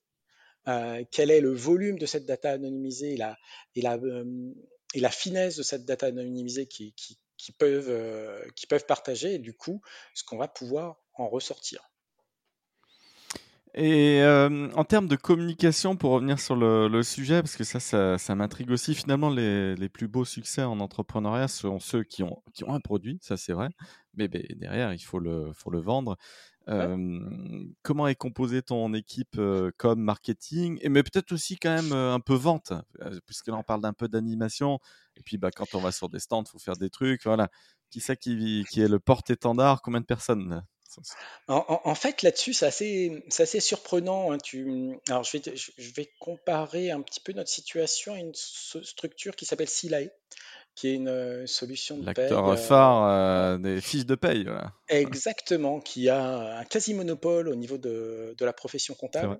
[0.65, 4.00] quel est le volume de cette data anonymisée et la,
[4.95, 6.93] la finesse de cette data anonymisée qui,
[7.38, 9.82] qui, peuvent, partager, et du coup,
[10.13, 11.82] ce qu'on va pouvoir en ressortir.
[13.74, 18.69] Et en termes de communication, pour revenir sur le, sujet, parce que ça, ça, m'intrigue
[18.69, 23.38] aussi, finalement, les, plus beaux succès en entrepreneuriat sont ceux qui ont, un produit, ça
[23.38, 23.69] c'est vrai,
[24.13, 26.17] mais, derrière, il faut le vendre.
[27.82, 29.39] Comment est composée ton équipe
[29.78, 32.74] comme marketing et mais peut-être aussi quand même un peu vente
[33.26, 34.80] puisque là on parle d'un peu d'animation
[35.17, 37.50] et puis bah, quand on va sur des stands il faut faire des trucs voilà
[37.91, 39.82] qui c'est qui, qui est le porte-étendard?
[39.84, 40.63] Combien de personnes
[41.47, 44.34] en, fait, là-dessus, c'est assez, assez, surprenant.
[44.34, 44.38] Hein.
[44.39, 49.38] Tu, alors, je vais, je vais, comparer un petit peu notre situation à une structure
[49.38, 50.10] qui s'appelle Silae,
[50.75, 52.05] qui est une euh, solution de.
[52.05, 54.47] L'acteur phare euh, des fiches de paye.
[54.88, 59.39] Exactement, qui a un quasi-monopole au niveau de, de la profession comptable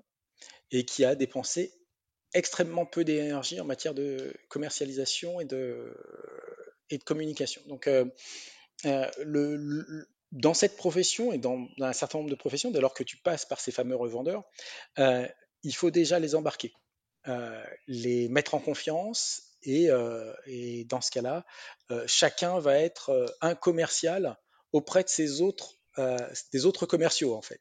[0.70, 1.72] et qui a dépensé
[2.34, 5.94] extrêmement peu d'énergie en matière de commercialisation et de,
[6.88, 7.60] et de communication.
[7.66, 7.88] Donc,
[8.84, 13.04] euh, le, dans cette profession et dans, un certain nombre de professions, dès lors que
[13.04, 14.44] tu passes par ces fameux revendeurs,
[14.98, 15.26] euh,
[15.62, 16.72] il faut déjà les embarquer,
[17.28, 20.32] euh, les mettre en confiance et, euh,
[20.86, 21.44] dans ce cas-là,
[22.06, 24.38] chacun va être un commercial
[24.72, 25.78] auprès de ses autres
[26.52, 27.60] des autres commerciaux en fait.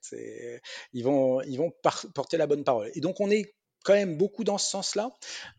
[0.94, 1.74] Ils vont, ils vont
[2.14, 2.90] porter la bonne parole.
[2.96, 5.10] Et donc on est quand même beaucoup dans ce sens-là.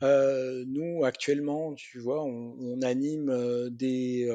[0.01, 4.31] nous actuellement, tu vois, on, anime des,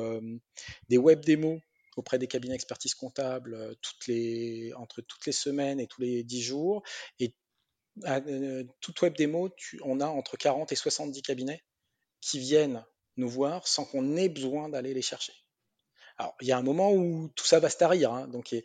[0.91, 1.59] web démos
[1.97, 6.23] auprès des cabinets expertise comptable euh, toutes les, entre toutes les semaines et tous les
[6.23, 6.83] 10 jours.
[7.19, 7.33] Et
[8.05, 9.49] euh, toute web démo,
[9.83, 11.63] on a entre 40 et 70 cabinets
[12.21, 12.85] qui viennent
[13.17, 15.33] nous voir sans qu'on ait besoin d'aller les chercher.
[16.19, 18.61] Alors, il y a un moment où tout ça va se tarir, hein, donc euh,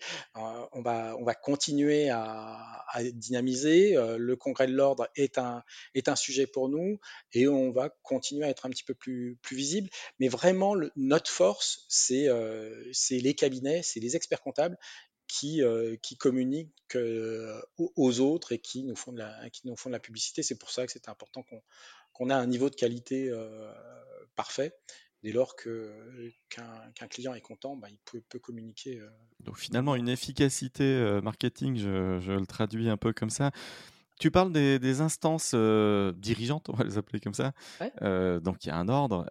[0.72, 2.78] on, va, on va continuer à,
[3.12, 3.94] dynamiser.
[3.94, 5.62] Euh, le congrès de l'ordre est un,
[5.94, 6.98] est un sujet pour nous
[7.32, 9.90] et on va continuer à être un petit peu plus, plus visible.
[10.18, 14.78] Mais vraiment, notre force, c'est euh, les cabinets, c'est les experts comptables
[15.32, 15.62] qui,
[16.02, 16.98] qui communiquent
[17.78, 20.42] aux autres et qui nous font de la, qui nous font de la publicité.
[20.42, 21.62] C'est pour ça que c'est important qu'on
[22.12, 23.32] qu'on a un niveau de qualité
[24.34, 24.74] parfait
[25.22, 28.98] dès lors qu'un client est content, bah, il peut, communiquer.
[28.98, 29.08] Euh,
[29.40, 33.52] Donc finalement, une efficacité euh, marketing, je, le traduis un peu comme ça.
[34.22, 37.50] Tu parles des, instances euh, dirigeantes, on va les appeler comme ça.
[38.40, 39.26] donc il y a un ordre.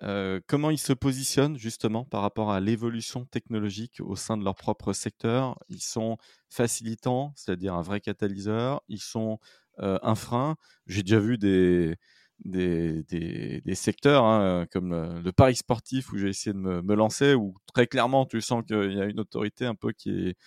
[0.47, 4.91] comment ils se positionnent justement par rapport à l'évolution technologique au sein de leur propre
[4.91, 5.57] secteur?
[5.69, 6.17] Ils sont
[6.49, 8.81] facilitants, c'est-à-dire un vrai catalyseur.
[8.89, 9.39] Ils sont
[9.77, 10.57] un frein.
[10.87, 11.95] J'ai déjà vu des,
[12.43, 16.95] des, des, secteurs hein, comme euh, le pari sportif où j'ai essayé de me, me,
[16.95, 20.37] lancer où très clairement tu sens qu'il y a une autorité un peu qui est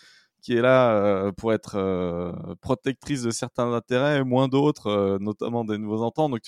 [0.44, 5.64] qui est là euh, pour être euh, protectrice de certains intérêts et moins d'autres notamment
[5.64, 6.42] des nouveaux entends donc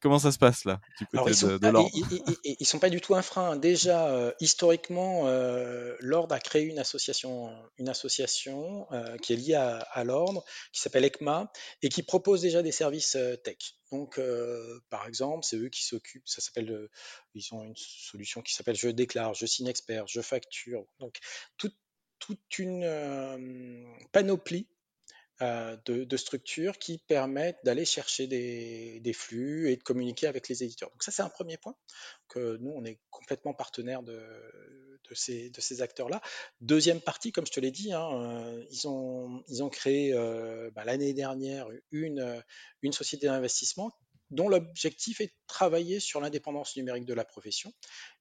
[0.00, 1.90] Comment ça se passe là du côté ils de, l'ordre
[2.44, 3.56] ils, ne sont pas du tout un frein.
[3.56, 9.54] Déjà, euh, historiquement, euh, l'ordre a créé une association, une association euh, qui est liée
[9.54, 13.56] à, l'ordre, qui s'appelle ECMA et qui propose déjà des services tech.
[13.92, 14.20] Donc,
[14.90, 16.26] par exemple, c'est eux qui s'occupent.
[16.26, 16.88] Ça s'appelle,
[17.34, 20.84] ils ont une solution qui s'appelle Je déclare, Je signe expert, Je facture.
[20.98, 21.18] Donc,
[22.26, 24.66] toute une panoplie
[25.42, 30.90] euh, de, structures qui permettent d'aller chercher des, flux et de communiquer avec les éditeurs.
[30.90, 31.74] Donc ça, c'est un premier point,
[32.28, 34.22] que nous, on est complètement partenaire de,
[35.12, 36.22] ces, acteurs-là.
[36.60, 41.12] Deuxième partie, comme je te l'ai dit, hein, euh, ils, ont, créé euh, bah, l'année
[41.12, 42.32] dernière une
[42.92, 43.92] société d'investissement
[44.34, 47.72] dont l'objectif est de travailler sur l'indépendance numérique de la profession.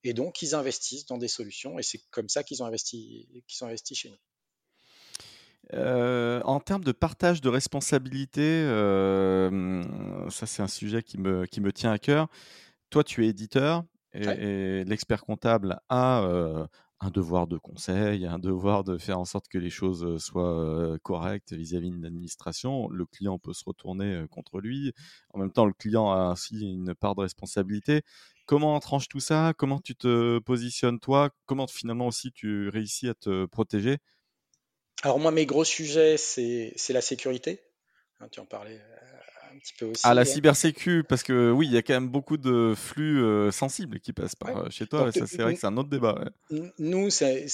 [0.04, 3.64] Et donc, ils investissent dans des solutions, et c'est comme ça qu'ils ont investi, qu'ils
[3.64, 4.18] ont investi chez nous.
[5.74, 9.82] Euh, en termes de partage de responsabilités, euh,
[10.30, 12.28] ça c'est un sujet qui me, qui me tient à cœur.
[12.90, 16.68] Toi, tu es éditeur et, l'expert comptable a euh,
[17.04, 21.54] un devoir de conseil, un devoir de faire en sorte que les choses soient correctes
[21.54, 22.88] vis-à-vis de l'administration.
[22.90, 24.94] Le client peut se retourner contre lui.
[25.34, 28.02] En même temps, le client a ainsi une part de responsabilité.
[28.46, 29.54] Comment tranche tout ça?
[29.58, 31.30] Comment tu te positionnes toi?
[31.46, 33.98] Comment finalement aussi tu réussis à te protéger?
[35.02, 37.62] Alors moi, mes gros sujets, c'est la sécurité.
[38.20, 38.82] Hein, tu en parlais
[39.54, 40.02] un petit peu aussi.
[40.04, 40.26] Ah, la hein.
[40.26, 44.14] cybersécu, parce que oui, il y a quand même beaucoup de flux euh, sensibles qui
[44.14, 45.12] passent par euh, chez toi.
[45.12, 46.24] ça, c'est vrai que c'est un autre débat.
[46.80, 47.46] Nous, c'est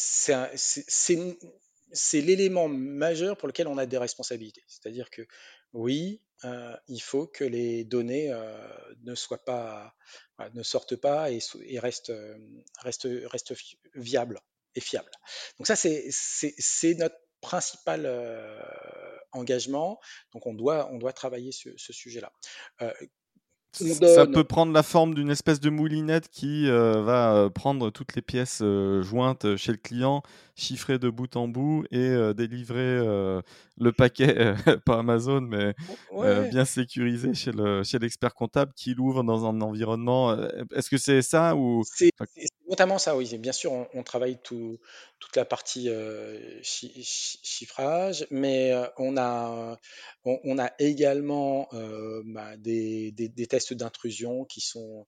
[2.21, 4.63] l'élément majeur pour lequel on a des responsabilités.
[4.67, 5.27] C'est-à-dire que
[5.73, 8.67] oui, euh, il faut que les données euh,
[9.03, 9.93] ne soient pas,
[10.53, 12.37] ne sortent pas et, et restent, euh,
[12.79, 13.53] restent, restent,
[13.95, 14.39] viables
[14.75, 15.11] et fiables.
[15.57, 18.07] Donc ça, c'est notre principal
[19.31, 19.99] engagement.
[20.33, 22.31] Donc on doit, on doit travailler ce, ce sujet-là.
[23.71, 28.15] Ça peut prendre la forme d'une espèce de moulinette qui euh, va euh, prendre toutes
[28.15, 30.23] les pièces euh, jointes chez le client,
[30.55, 32.99] chiffrer de bout en bout et délivrer
[33.79, 34.53] le paquet,
[34.85, 35.73] pas Amazon, mais
[36.49, 40.35] bien sécurisé chez le chez l'expert comptable qui l'ouvre dans un environnement.
[40.75, 42.11] Est-ce que c'est ça ou C'est
[42.67, 43.37] notamment ça, oui.
[43.37, 44.79] Bien sûr, on, travaille tout,
[45.19, 45.89] toute la partie
[46.61, 49.77] chiffrage, mais on a
[50.23, 51.67] on, a également
[52.25, 55.07] bah, des, des, tests d'intrusion qui sont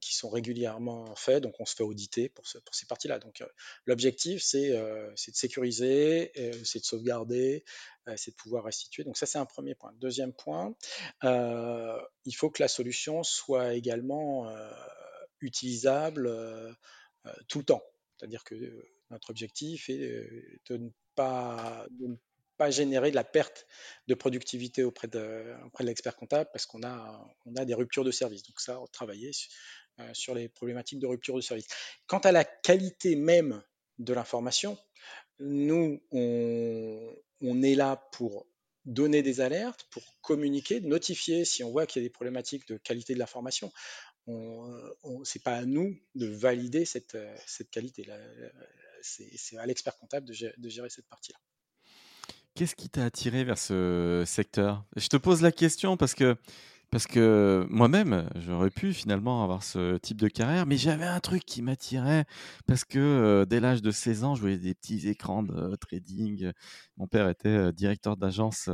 [0.00, 1.42] qui sont régulièrement faits.
[1.42, 3.18] Donc, on se fait auditer pour, pour ces parties-là.
[3.18, 3.42] Donc,
[3.86, 7.70] l'objectif, c'est euh, c'est de sécuriser, euh, c'est de sauvegarder, euh,
[8.16, 9.04] c'est de pouvoir restituer.
[9.04, 9.92] Donc ça, c'est un premier point.
[10.00, 10.74] Deuxième point,
[11.22, 14.52] il faut que la solution soit également
[15.40, 16.76] utilisable
[17.48, 17.82] tout le temps.
[18.16, 18.54] C'est-à-dire que
[19.10, 21.86] notre objectif est de ne pas,
[22.68, 23.66] générer de la perte
[24.06, 28.42] de productivité auprès de, l'expert comptable parce qu'on a, a des ruptures de service.
[28.42, 29.30] Donc ça, travailler
[30.12, 31.66] sur les problématiques de rupture de service.
[32.06, 33.62] Quant à la qualité même
[34.00, 34.76] de l'information.
[35.38, 38.46] Nous, on, est là pour
[38.84, 42.76] donner des alertes, pour communiquer, notifier si on voit qu'il y a des problématiques de
[42.76, 43.72] qualité de l'information.
[44.26, 48.06] Ce n'est pas à nous de valider cette, cette qualité.
[49.02, 51.38] C'est à l'expert comptable de gérer, de gérer cette partie-là.
[52.54, 54.84] Qu'est-ce qui t'a attiré vers ce secteur?
[54.96, 56.36] Je te pose la question parce que
[56.90, 61.44] parce que moi-même, j'aurais pu finalement avoir ce type de carrière, mais j'avais un truc
[61.44, 62.24] qui m'attirait
[62.66, 66.50] parce que dès l'âge de 16 ans, je voyais des petits écrans de trading.
[66.96, 68.68] Mon père était directeur d'agence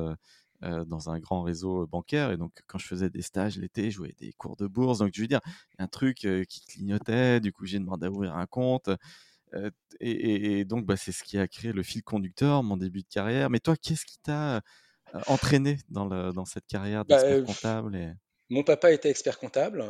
[0.62, 4.16] dans un grand réseau bancaire et donc quand je faisais des stages l'été, je voyais
[4.18, 4.98] des cours de bourse.
[5.00, 5.40] Donc je veux dire,
[5.79, 7.40] un truc qui clignotait.
[7.40, 8.88] Du coup, j'ai demandé à ouvrir un compte.
[10.00, 13.50] Et, donc, bah, c'est ce qui a créé le fil conducteur, mon début de carrière.
[13.50, 14.62] Mais toi, qu'est-ce qui t'a
[15.27, 18.16] entraîné dans, dans cette carrière bah, d'expert comptable
[18.51, 19.85] Mon papa était expert comptable.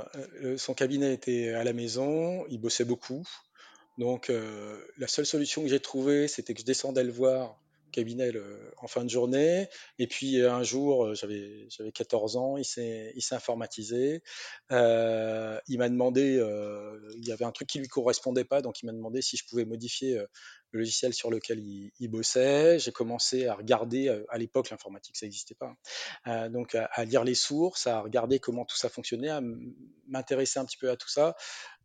[0.56, 2.44] son cabinet était à la maison.
[2.48, 3.24] Il bossait beaucoup.
[3.98, 4.30] Donc,
[4.98, 7.58] la seule solution que j'ai trouvée, c'était que je descendais le voir
[8.78, 9.68] en fin de journée.
[9.98, 14.22] Et puis un jour, j'avais, j'avais 14 ans, il s'est, informatisé.
[14.72, 18.82] Euh, il m'a demandé, euh, il y avait un truc qui lui correspondait pas, donc
[18.82, 20.26] il m'a demandé si je pouvais modifier euh,
[20.72, 22.78] le logiciel sur lequel il, bossait.
[22.78, 25.74] J'ai commencé à regarder, à l'époque l'informatique ça n'existait pas,
[26.24, 26.50] hein.
[26.50, 29.40] donc à, lire les sources, à regarder comment tout ça fonctionnait, à
[30.08, 31.36] m'intéresser un petit peu à tout ça.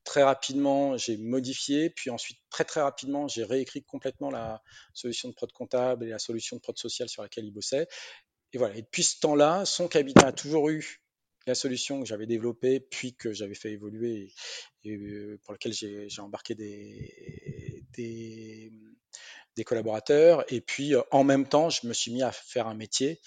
[0.03, 5.33] Très rapidement, j'ai modifié, puis ensuite, très très rapidement, j'ai réécrit complètement la solution de
[5.33, 7.87] prod comptable et la solution de prod sociale sur laquelle il bossait.
[8.53, 8.75] Et voilà.
[8.75, 11.01] Et depuis ce temps-là, son cabinet a toujours eu
[11.47, 14.33] la solution que j'avais développée, puis que j'avais fait évoluer
[14.83, 17.13] et, euh, pour laquelle j'ai embarqué des,
[19.65, 20.43] collaborateurs.
[20.51, 23.21] Et puis, euh, en même temps, je me suis mis à faire un métier,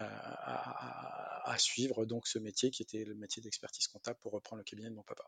[0.00, 4.58] euh, à, à suivre donc ce métier qui était le métier d'expertise comptable pour reprendre
[4.58, 5.24] le cabinet de mon papa.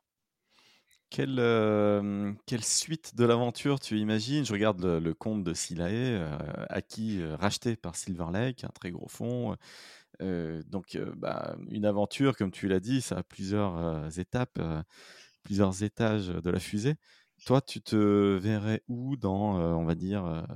[1.11, 4.45] Quelle, quelle suite de l'aventure tu imagines?
[4.45, 6.23] Je regarde le, compte de Silae,
[6.69, 9.57] acquis, racheté par Silver Lake, un très gros fonds.
[10.21, 14.61] donc, bah, une aventure, comme tu l'as dit, ça a plusieurs étapes,
[15.43, 16.97] plusieurs étages de la fusée.
[17.47, 20.47] Toi, tu te verrais où dans, on va dire, un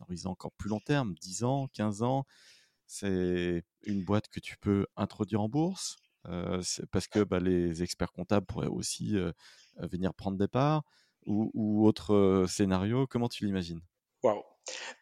[0.00, 2.26] horizon encore plus long terme, 10 ans, 15 ans?
[2.86, 5.96] C'est une boîte que tu peux introduire en bourse
[6.90, 9.32] parce que bah, les experts comptables pourraient aussi euh,
[9.78, 10.82] venir prendre des parts
[11.26, 13.80] ou, ou autre euh, scénario Comment tu l'imagines?
[14.22, 14.42] Waouh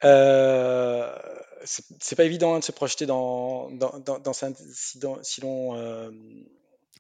[0.05, 1.17] euh,
[1.65, 5.77] c'est pas évident hein, de se projeter dans, dans, dans, dans si, si l'on.
[5.77, 6.11] Euh,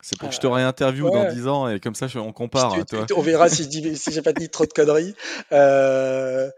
[0.02, 2.74] c'est pour que je te réinterviewe dans 10 ans et comme ça on compare.
[2.74, 3.06] Hein.
[3.16, 5.14] On verra si je si j'ai pas dit trop de conneries.
[5.52, 6.50] Euh,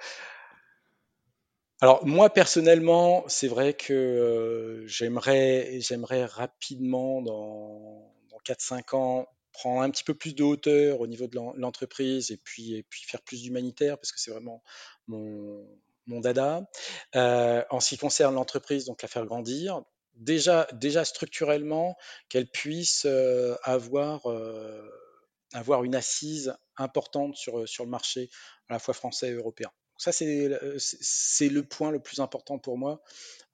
[1.80, 9.90] alors moi personnellement, c'est vrai que j'aimerais j'aimerais rapidement dans, dans 4-5 ans prendre un
[9.90, 14.12] petit peu plus de hauteur au niveau de l'entreprise et puis, faire plus d'humanitaire parce
[14.12, 14.62] que c'est vraiment
[15.06, 15.64] mon,
[16.06, 16.68] dada.
[17.14, 19.82] Euh, en ce qui concerne l'entreprise, donc la faire grandir,
[20.16, 20.66] déjà,
[21.04, 21.96] structurellement,
[22.28, 24.86] qu'elle puisse euh, avoir, euh,
[25.52, 28.28] avoir une assise importante sur le marché
[28.68, 29.70] à la fois français et européen.
[29.96, 33.02] Ça, c'est le point le plus important pour moi.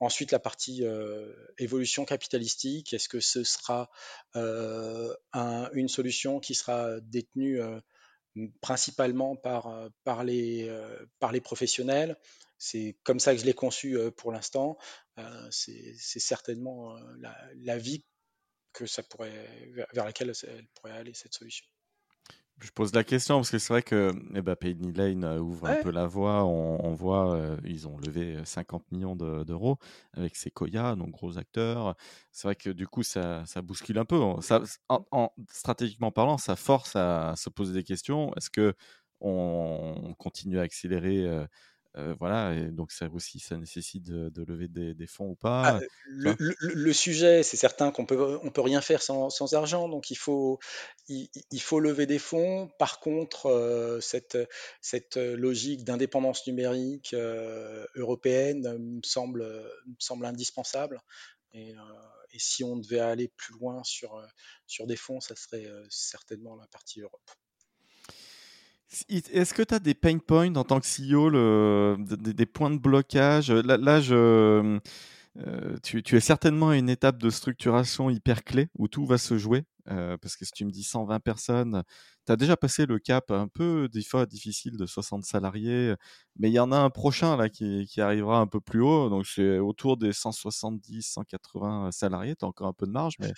[0.01, 2.95] Ensuite, la partie euh, évolution capitalistique.
[2.95, 3.91] Est-ce que ce sera
[4.37, 5.15] euh,
[5.75, 7.61] une solution qui sera détenue
[8.61, 9.91] principalement par,
[10.25, 12.17] les, professionnels?
[12.57, 14.79] C'est comme ça que je l'ai conçu pour l'instant.
[15.51, 18.05] c'est certainement la, la, vie
[18.73, 21.67] que ça pourrait, vers laquelle elle pourrait aller, cette solution.
[22.63, 25.67] Je pose la question parce que c'est vrai que eh ben, Penny Lane euh, ouvre
[25.67, 26.45] un peu la voie.
[26.45, 29.79] On, voit, euh, ils ont levé 50 euh, millions d'euros
[30.13, 31.97] avec Sequoia, donc gros acteurs.
[32.33, 34.21] C'est vrai que du coup, ça, ça bouscule un peu.
[34.43, 38.35] Ça, en, stratégiquement parlant, ça force à se poser des questions.
[38.37, 38.75] Est-ce que
[39.21, 41.27] on continue à accélérer
[41.95, 45.79] voilà, et donc ça aussi, ça nécessite de, lever des, fonds ou pas.
[45.79, 50.17] Ah, le, sujet, c'est certain qu'on peut, on peut rien faire sans, argent, donc il
[50.17, 50.59] faut,
[51.09, 52.71] il, faut lever des fonds.
[52.79, 54.39] Par contre, cette,
[54.81, 57.15] cette logique d'indépendance numérique
[57.97, 59.45] européenne me semble,
[59.99, 61.01] semble indispensable.
[61.53, 61.75] Et,
[62.33, 64.25] et, si on devait aller plus loin sur,
[64.69, 67.31] sur des fonds, ça serait certainement la partie Europe.
[69.09, 73.51] Est-ce que tu as des pain points en tant que CEO, des, points de blocage?
[73.51, 74.81] Là, je,
[75.39, 79.39] euh, tu, es certainement à une étape de structuration hyper clé où tout va se
[79.39, 79.65] jouer.
[79.89, 81.83] Euh, parce que si tu me dis 120 personnes,
[82.27, 85.95] tu as déjà passé le cap un peu des fois difficile de 60 salariés,
[86.37, 89.27] mais il y en a un prochain là qui, arrivera un peu plus haut, donc
[89.27, 93.33] c'est autour des 170, 180 salariés, tu as encore un peu de marge, mais...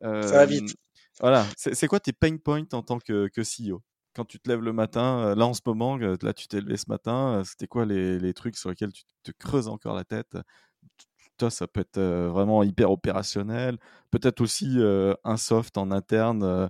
[0.00, 0.76] Ça va vite.
[1.20, 3.82] Voilà, c'est quoi tes pain points en tant que, que CEO
[4.18, 6.60] quand tu te lèves le matin, euh, là en ce moment, euh, là tu t'es
[6.60, 10.02] levé ce matin, euh, c'était quoi les, trucs sur lesquels tu te creuses encore la
[10.02, 10.36] tête?
[11.36, 13.78] Toi, ça peut être vraiment hyper opérationnel,
[14.10, 14.76] peut-être aussi
[15.22, 16.68] un soft en interne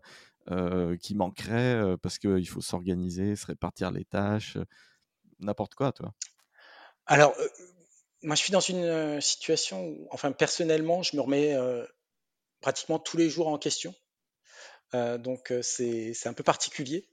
[1.01, 4.59] qui manquerait parce qu'il faut s'organiser, se répartir les tâches,
[5.41, 6.13] n'importe quoi, toi.
[7.07, 7.35] Alors,
[8.23, 11.57] moi je suis dans une situation où, enfin personnellement, je me remets
[12.61, 13.95] pratiquement tous les jours en question.
[14.93, 17.09] donc c'est un peu particulier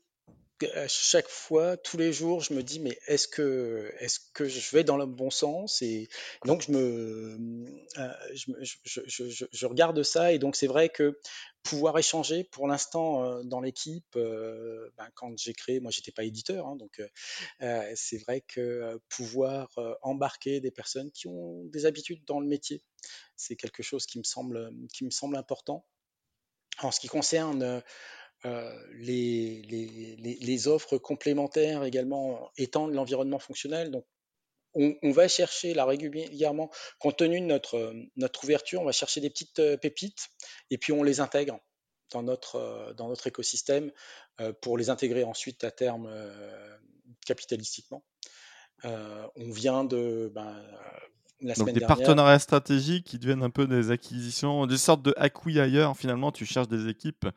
[0.63, 4.71] à chaque fois, tous les jours, je me dis mais est-ce que est-ce que je
[4.71, 6.07] vais dans le bon sens Et
[6.45, 7.65] donc je me
[7.97, 11.19] euh, je, je, je, regarde ça et donc c'est vrai que
[11.63, 16.23] pouvoir échanger pour l'instant euh, dans l'équipe, euh, ben, quand j'ai créé, moi j'étais pas
[16.23, 17.01] éditeur, hein, donc
[17.95, 19.69] c'est vrai que pouvoir
[20.01, 22.81] embarquer des personnes qui ont des habitudes dans le métier,
[23.35, 25.85] c'est quelque chose qui me semble qui me semble important.
[26.81, 27.81] En ce qui concerne
[28.45, 29.61] euh, les,
[30.19, 33.89] les, offres complémentaires également étendent l'environnement fonctionnel.
[33.89, 34.05] Donc,
[34.75, 39.29] on, va chercher là régulièrement, compte tenu de notre, notre ouverture, on va chercher des
[39.29, 40.27] petites euh, pépites
[40.69, 41.59] et puis on les intègre
[42.11, 43.91] dans notre, euh, dans notre écosystème
[44.61, 46.09] pour les intégrer ensuite à terme
[47.25, 48.03] capitalistiquement.
[48.83, 50.29] on vient de.
[50.35, 50.61] Ben,
[51.39, 55.95] la Donc des partenariats stratégiques qui deviennent un peu des acquisitions, des sortes de ailleurs
[55.95, 57.27] Finalement, tu cherches des équipes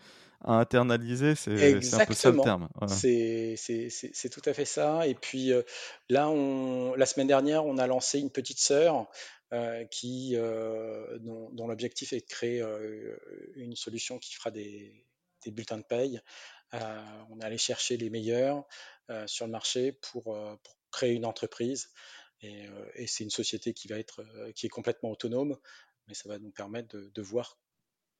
[0.44, 2.68] à internaliser, c'est un peu ça le terme.
[2.88, 5.06] C'est tout à fait ça.
[5.06, 5.62] Et puis euh,
[6.08, 9.08] là, on, la semaine dernière, on a lancé une petite sœur
[9.52, 12.64] euh, qui, euh, dont, l'objectif est de créer
[13.56, 15.04] une solution qui fera des,
[15.44, 16.20] des bulletins de paye.
[16.72, 18.64] on est allé chercher les meilleurs
[19.26, 21.90] sur le marché pour, pour, créer une entreprise.
[22.40, 24.24] Et, et c'est une société qui va être
[24.54, 25.58] qui est complètement autonome,
[26.06, 27.58] mais ça va nous permettre de, de voir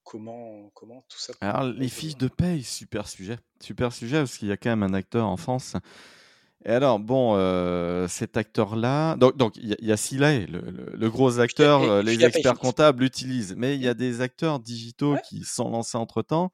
[0.09, 1.35] comment, comment tout ça.
[1.43, 3.39] Alors, les fiches de paye, super sujet.
[3.61, 5.77] Super sujet parce qu'il y a quand même un acteur en France.
[6.65, 11.11] Et alors, bon, euh, cet acteur-là, donc il donc, y, y, a Silae, le, le,
[11.11, 15.45] gros acteur, euh, les experts comptables l'utilisent, mais il y a des acteurs digitaux qui
[15.45, 16.51] sont lancés entre-temps,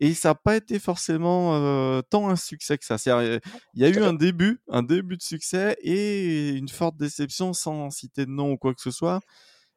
[0.00, 2.96] et ça n'a pas été forcément euh, tant un succès que ça.
[3.06, 3.40] Il
[3.80, 8.26] y a eu un début, un début de succès, et une forte déception sans citer
[8.26, 9.20] de nom ou quoi que ce soit.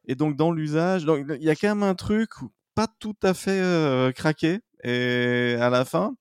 [0.06, 2.30] Et donc, dans l'usage, il y a quand même un truc
[2.74, 6.14] pas tout à fait craqué et à la fin.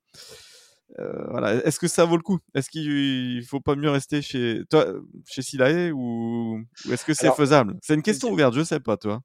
[0.97, 1.55] voilà.
[1.65, 2.39] Est-ce que ça vaut le coup?
[2.55, 4.85] Est-ce qu'il faut pas mieux rester chez toi,
[5.27, 7.75] chez Silae ou, est-ce que c'est faisable?
[7.81, 9.21] C'est une question ouverte, je sais pas toi.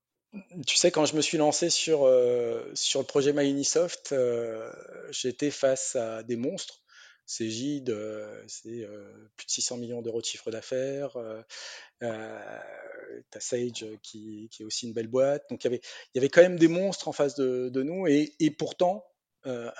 [0.66, 2.10] Tu sais, quand je me suis lancé sur,
[2.74, 4.70] sur le projet MyUnisoft, euh,
[5.10, 6.83] j'étais face à des monstres.
[7.26, 7.96] C'est Gide,
[8.46, 8.86] c'est
[9.36, 11.16] plus de 600 millions d'euros de chiffre d'affaires.
[12.02, 15.48] Euh, t'as Sage qui, est aussi une belle boîte.
[15.50, 15.80] Donc il y avait,
[16.14, 19.04] il y avait quand même des monstres en face de, nous et, pourtant,
[19.46, 19.70] euh,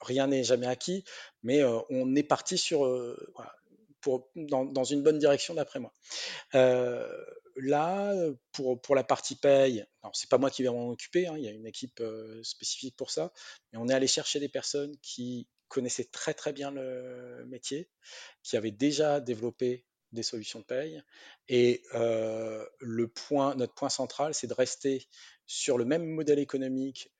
[0.00, 1.04] rien n'est jamais acquis,
[1.42, 2.84] mais euh, on est parti sur,
[4.36, 5.92] dans, une bonne direction d'après moi.
[6.52, 8.14] là,
[8.52, 11.48] pour, pour la partie paye, c'est pas moi qui vais m'en occuper, hein, il y
[11.48, 12.02] a une équipe
[12.42, 13.32] spécifique pour ça,
[13.72, 17.88] mais on est allé chercher des personnes qui connaissaient très très bien le métier,
[18.42, 21.02] qui avaient déjà développé des solutions de paye.
[21.48, 25.06] Et le point, notre point central, c'est de rester
[25.46, 27.12] sur le même modèle économique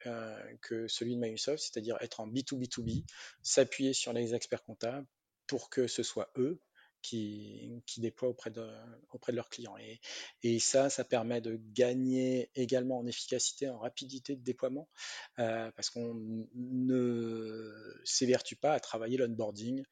[0.62, 3.04] que celui de Microsoft, c'est-à-dire être en B2B2B,
[3.42, 5.06] s'appuyer sur les experts comptables
[5.46, 6.60] pour que ce soit eux
[7.06, 8.66] qui, déploient auprès de,
[9.10, 9.76] auprès de leurs clients.
[9.78, 10.00] Et,
[10.42, 14.88] et, ça, ça permet de gagner également en efficacité, en rapidité de déploiement,
[15.36, 17.72] parce qu'on ne
[18.04, 19.84] s'évertue pas à travailler l'onboarding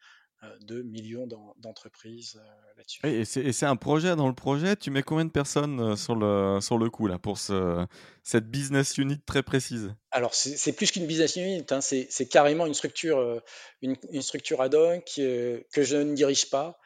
[0.45, 1.27] euh, de millions
[1.59, 3.01] d'entreprises euh, là-dessus.
[3.07, 4.77] Et c'est un projet dans le projet.
[4.77, 7.87] Tu mets combien de personnes euh, sur le, sur le coup là, pour ce,
[8.23, 9.95] cette business unit très précise?
[10.11, 13.43] Alors, c'est plus qu'une business unit, hein, c'est carrément une structure,
[13.83, 16.79] une, une structure ad hoc que je ne dirige pas.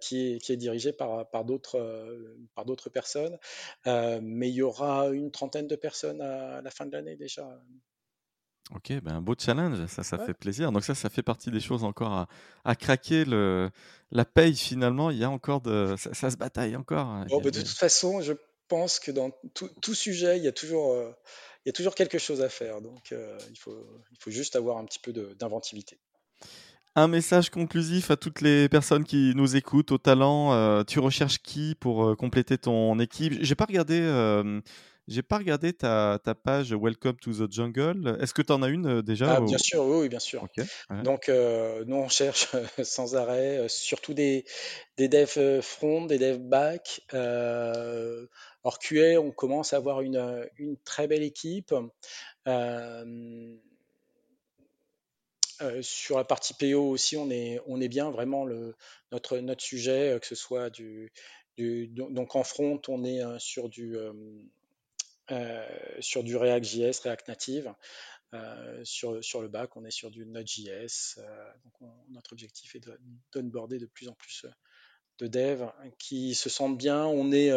[0.00, 3.38] Qui, est, qui, est, dirigée par, par d'autres personnes.
[3.86, 7.62] mais il y aura une trentaine de personnes à la fin de l'année déjà.
[8.74, 10.72] Ok, ben un beau challenge, ça, ça fait plaisir.
[10.72, 12.28] Donc ça, ça fait partie des choses encore à,
[12.64, 13.24] à craquer.
[13.24, 13.70] Le,
[14.10, 15.94] la paye, finalement, il y a encore de...
[15.96, 17.24] Ça, se bataille encore.
[17.28, 18.32] Bon, bah, de toute façon, je
[18.68, 21.12] pense que dans tout, tout sujet, il y, a toujours, euh,
[21.64, 22.80] il y a toujours quelque chose à faire.
[22.80, 25.98] Donc euh, il, faut, il faut juste avoir un petit peu d'inventivité.
[26.94, 30.52] Un message conclusif à toutes les personnes qui nous écoutent, au talent.
[30.52, 33.34] Euh, tu recherches qui pour compléter ton équipe?
[33.40, 34.00] J'ai pas regardé
[35.08, 38.16] j'ai pas regardé ta, ta, page Welcome to the Jungle.
[38.20, 40.46] Est-ce que tu en as une euh, déjà ah, Bien sûr, oui, bien sûr.
[41.02, 42.48] Donc, euh, nous, on cherche
[42.82, 44.44] sans arrêt, euh, surtout des,
[44.96, 47.00] des devs front, des devs back.
[47.14, 48.26] Euh,
[48.62, 51.74] or, QA, on commence à avoir une, une très belle équipe.
[55.80, 58.46] Sur la partie PO aussi, on est, on bien vraiment
[59.10, 61.12] notre, sujet, que ce soit du,
[61.58, 63.96] donc en front, on est sur du
[65.30, 65.66] euh,
[66.00, 67.74] sur du React.js, React Native.
[68.34, 71.18] Euh, sur, le bac, on est sur du Node.js.
[71.18, 72.80] Euh, donc notre objectif est
[73.32, 74.46] d'onboarder de, de, plus en plus
[75.18, 77.04] de devs qui se sentent bien.
[77.04, 77.52] On, est,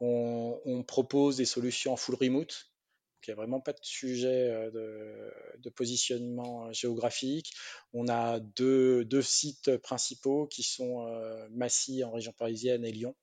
[0.00, 2.69] on, propose des solutions en full remote.
[3.26, 7.52] Il n'y a vraiment pas de sujet de, positionnement géographique.
[7.92, 11.06] On a deux, deux, sites principaux qui sont
[11.50, 13.14] Massy en région parisienne et Lyon.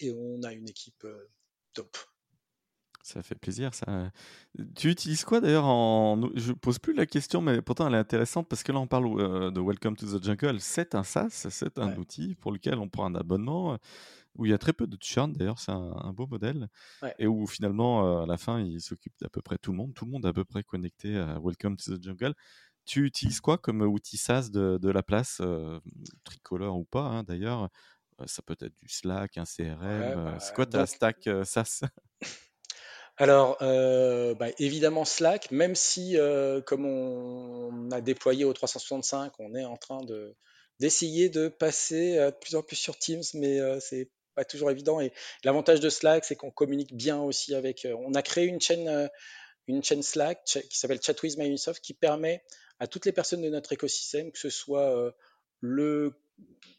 [0.00, 1.06] et on a une équipe
[1.72, 1.96] top.
[3.06, 3.72] Ça fait plaisir.
[3.72, 4.10] Ça.
[4.74, 6.28] Tu utilises quoi d'ailleurs en.
[6.34, 9.06] Je pose plus la question, mais pourtant elle est intéressante parce que là on parle
[9.20, 10.58] euh, de Welcome to the Jungle.
[10.58, 13.78] C'est un SaaS, c'est un outil pour lequel on prend un abonnement,
[14.38, 16.68] où il y a très peu de churn d'ailleurs, c'est un, beau modèle.
[17.18, 19.94] Et où finalement, euh, à la fin, il s'occupe d'à peu près tout le monde.
[19.94, 22.34] Tout le monde est à peu près connecté à Welcome to the Jungle.
[22.84, 25.80] Tu utilises quoi comme outil SaaS de, de la place, euh,
[26.24, 27.68] tricolore ou pas hein, d'ailleurs?
[28.26, 30.38] Ça peut être du Slack, un CRM.
[30.40, 31.82] c'est bah, quoi ta stack SaaS?
[33.18, 36.16] Alors, bah, évidemment Slack, même si,
[36.66, 40.34] comme on, a déployé au 365, on est en train de
[40.78, 45.00] d'essayer de passer de plus en plus sur Teams, mais c'est pas toujours évident.
[45.00, 45.12] Et
[45.42, 47.86] l'avantage de Slack, c'est qu'on communique bien aussi avec.
[47.98, 49.10] on a créé une chaîne,
[49.66, 52.44] une chaîne Slack qui s'appelle Chat with Microsoft, qui permet
[52.78, 55.12] à toutes les personnes de notre écosystème, que ce soit
[55.60, 56.12] le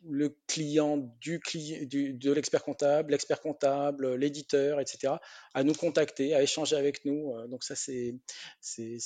[0.09, 1.41] le client du,
[1.81, 5.15] du de l'expert comptable, l'expert comptable, l'éditeur, etc.,
[5.53, 7.33] à nous contacter, à échanger avec nous.
[7.35, 8.15] Euh, donc ça, c'est,
[8.77, 8.99] il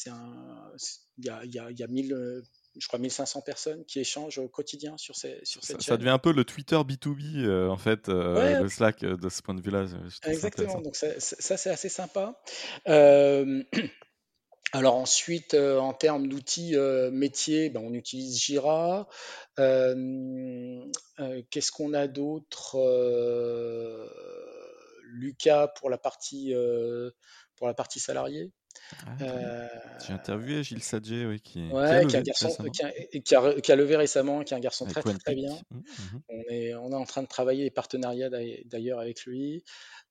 [1.17, 1.87] y a, y a, y a
[2.77, 5.93] je crois 1500 personnes qui échangent au quotidien sur, ces, sur cette ça, chaîne.
[5.93, 9.41] Ça devient un peu le Twitter B2B, euh, en fait, euh, le Slack de ce
[9.41, 9.85] point de vue-là.
[10.23, 12.41] Exactement, donc ça, ça c'est assez sympa.
[12.87, 13.63] Euh,
[14.73, 19.09] Alors ensuite, euh, en termes d'outils euh, métiers, ben, on utilise Jira.
[19.59, 20.85] Euh,
[21.49, 22.77] qu'est-ce qu'on a d'autre
[25.03, 26.53] Lucas pour la partie
[27.57, 28.51] pour la partie salariée.
[29.05, 29.67] Ah,
[30.05, 34.61] J'ai interviewé Gilles Sadje, oui, qui, qui, a qui, a, levé récemment, qui est un
[34.61, 35.53] garçon très très, bien.
[35.69, 36.21] Mmh, mmh.
[36.29, 38.29] On, est, on est en train de travailler des partenariats
[38.65, 39.63] d'ailleurs avec lui.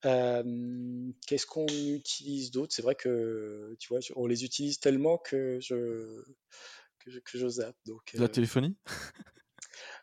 [0.03, 2.75] Qu'est-ce qu'on utilise d'autre?
[2.75, 6.25] C'est vrai que tu vois, on les utilise tellement que je
[6.99, 7.77] que je, que je zappe.
[7.87, 8.77] Donc, la téléphonie?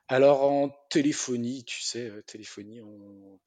[0.09, 3.39] Alors en téléphonie, tu sais, téléphonie, on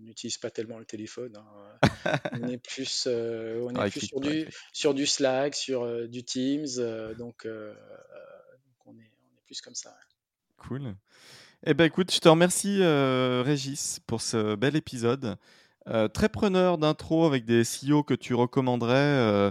[0.00, 1.36] n'utilise pas tellement le téléphone.
[1.36, 1.80] Hein.
[2.32, 6.66] on est plus, on est plus sur, du, sur du Slack, sur du Teams,
[7.18, 7.46] donc, donc
[8.86, 9.96] on, est, on, est, plus comme ça.
[10.56, 10.94] Cool.
[11.66, 15.38] Eh ben écoute, je te remercie euh, Régis pour ce bel épisode.
[15.88, 19.50] Euh, très preneur d'intro avec des CEO que tu recommanderais euh,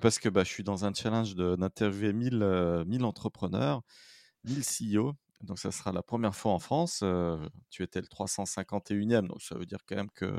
[0.00, 3.82] parce que bah, je suis dans un challenge d'interviewer 1000, 1000 entrepreneurs,
[4.44, 5.12] 1000 CEO.
[5.42, 7.02] Donc ça sera la première fois en France.
[7.70, 10.30] tu étais le 351e, donc ça veut dire quand même que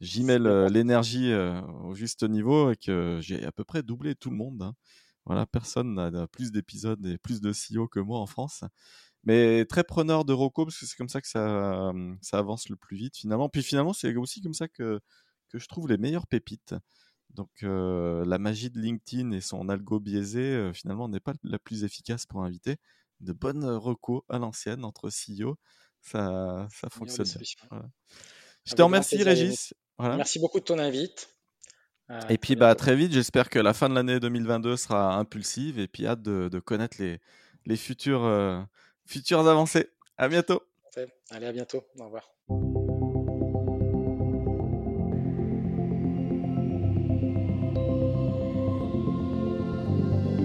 [0.00, 4.36] j'y mets l'énergie au juste niveau et que j'ai à peu près doublé tout le
[4.36, 4.62] monde.
[4.62, 4.74] Hein.
[5.24, 8.64] Voilà, personne n'a plus d'épisodes et plus de CEO que moi en France.
[9.24, 12.76] Mais très preneur de Rocco, parce que c'est comme ça que ça, ça avance le
[12.76, 13.48] plus vite finalement.
[13.48, 15.00] Puis finalement, c'est aussi comme ça que,
[15.48, 16.74] que je trouve les meilleures pépites.
[17.30, 22.26] Donc la magie de LinkedIn et son algo biaisé, finalement, n'est pas la plus efficace
[22.26, 22.76] pour inviter.
[23.22, 25.56] De bonnes recos à l'ancienne entre CEO,
[26.00, 27.82] ça, ça fonctionne bien.
[28.64, 29.74] Je te remercie, Régis.
[29.98, 31.28] Merci beaucoup de ton invite.
[32.28, 35.88] et puis bah, très vite, j'espère que la fin de l'année 2022 sera impulsive et
[35.88, 37.20] puis hâte de, de connaître les,
[37.64, 38.66] les futures,
[39.06, 39.88] futures avancées.
[40.16, 40.62] À bientôt.
[41.30, 41.82] Allez, à bientôt.
[41.98, 42.28] Au revoir.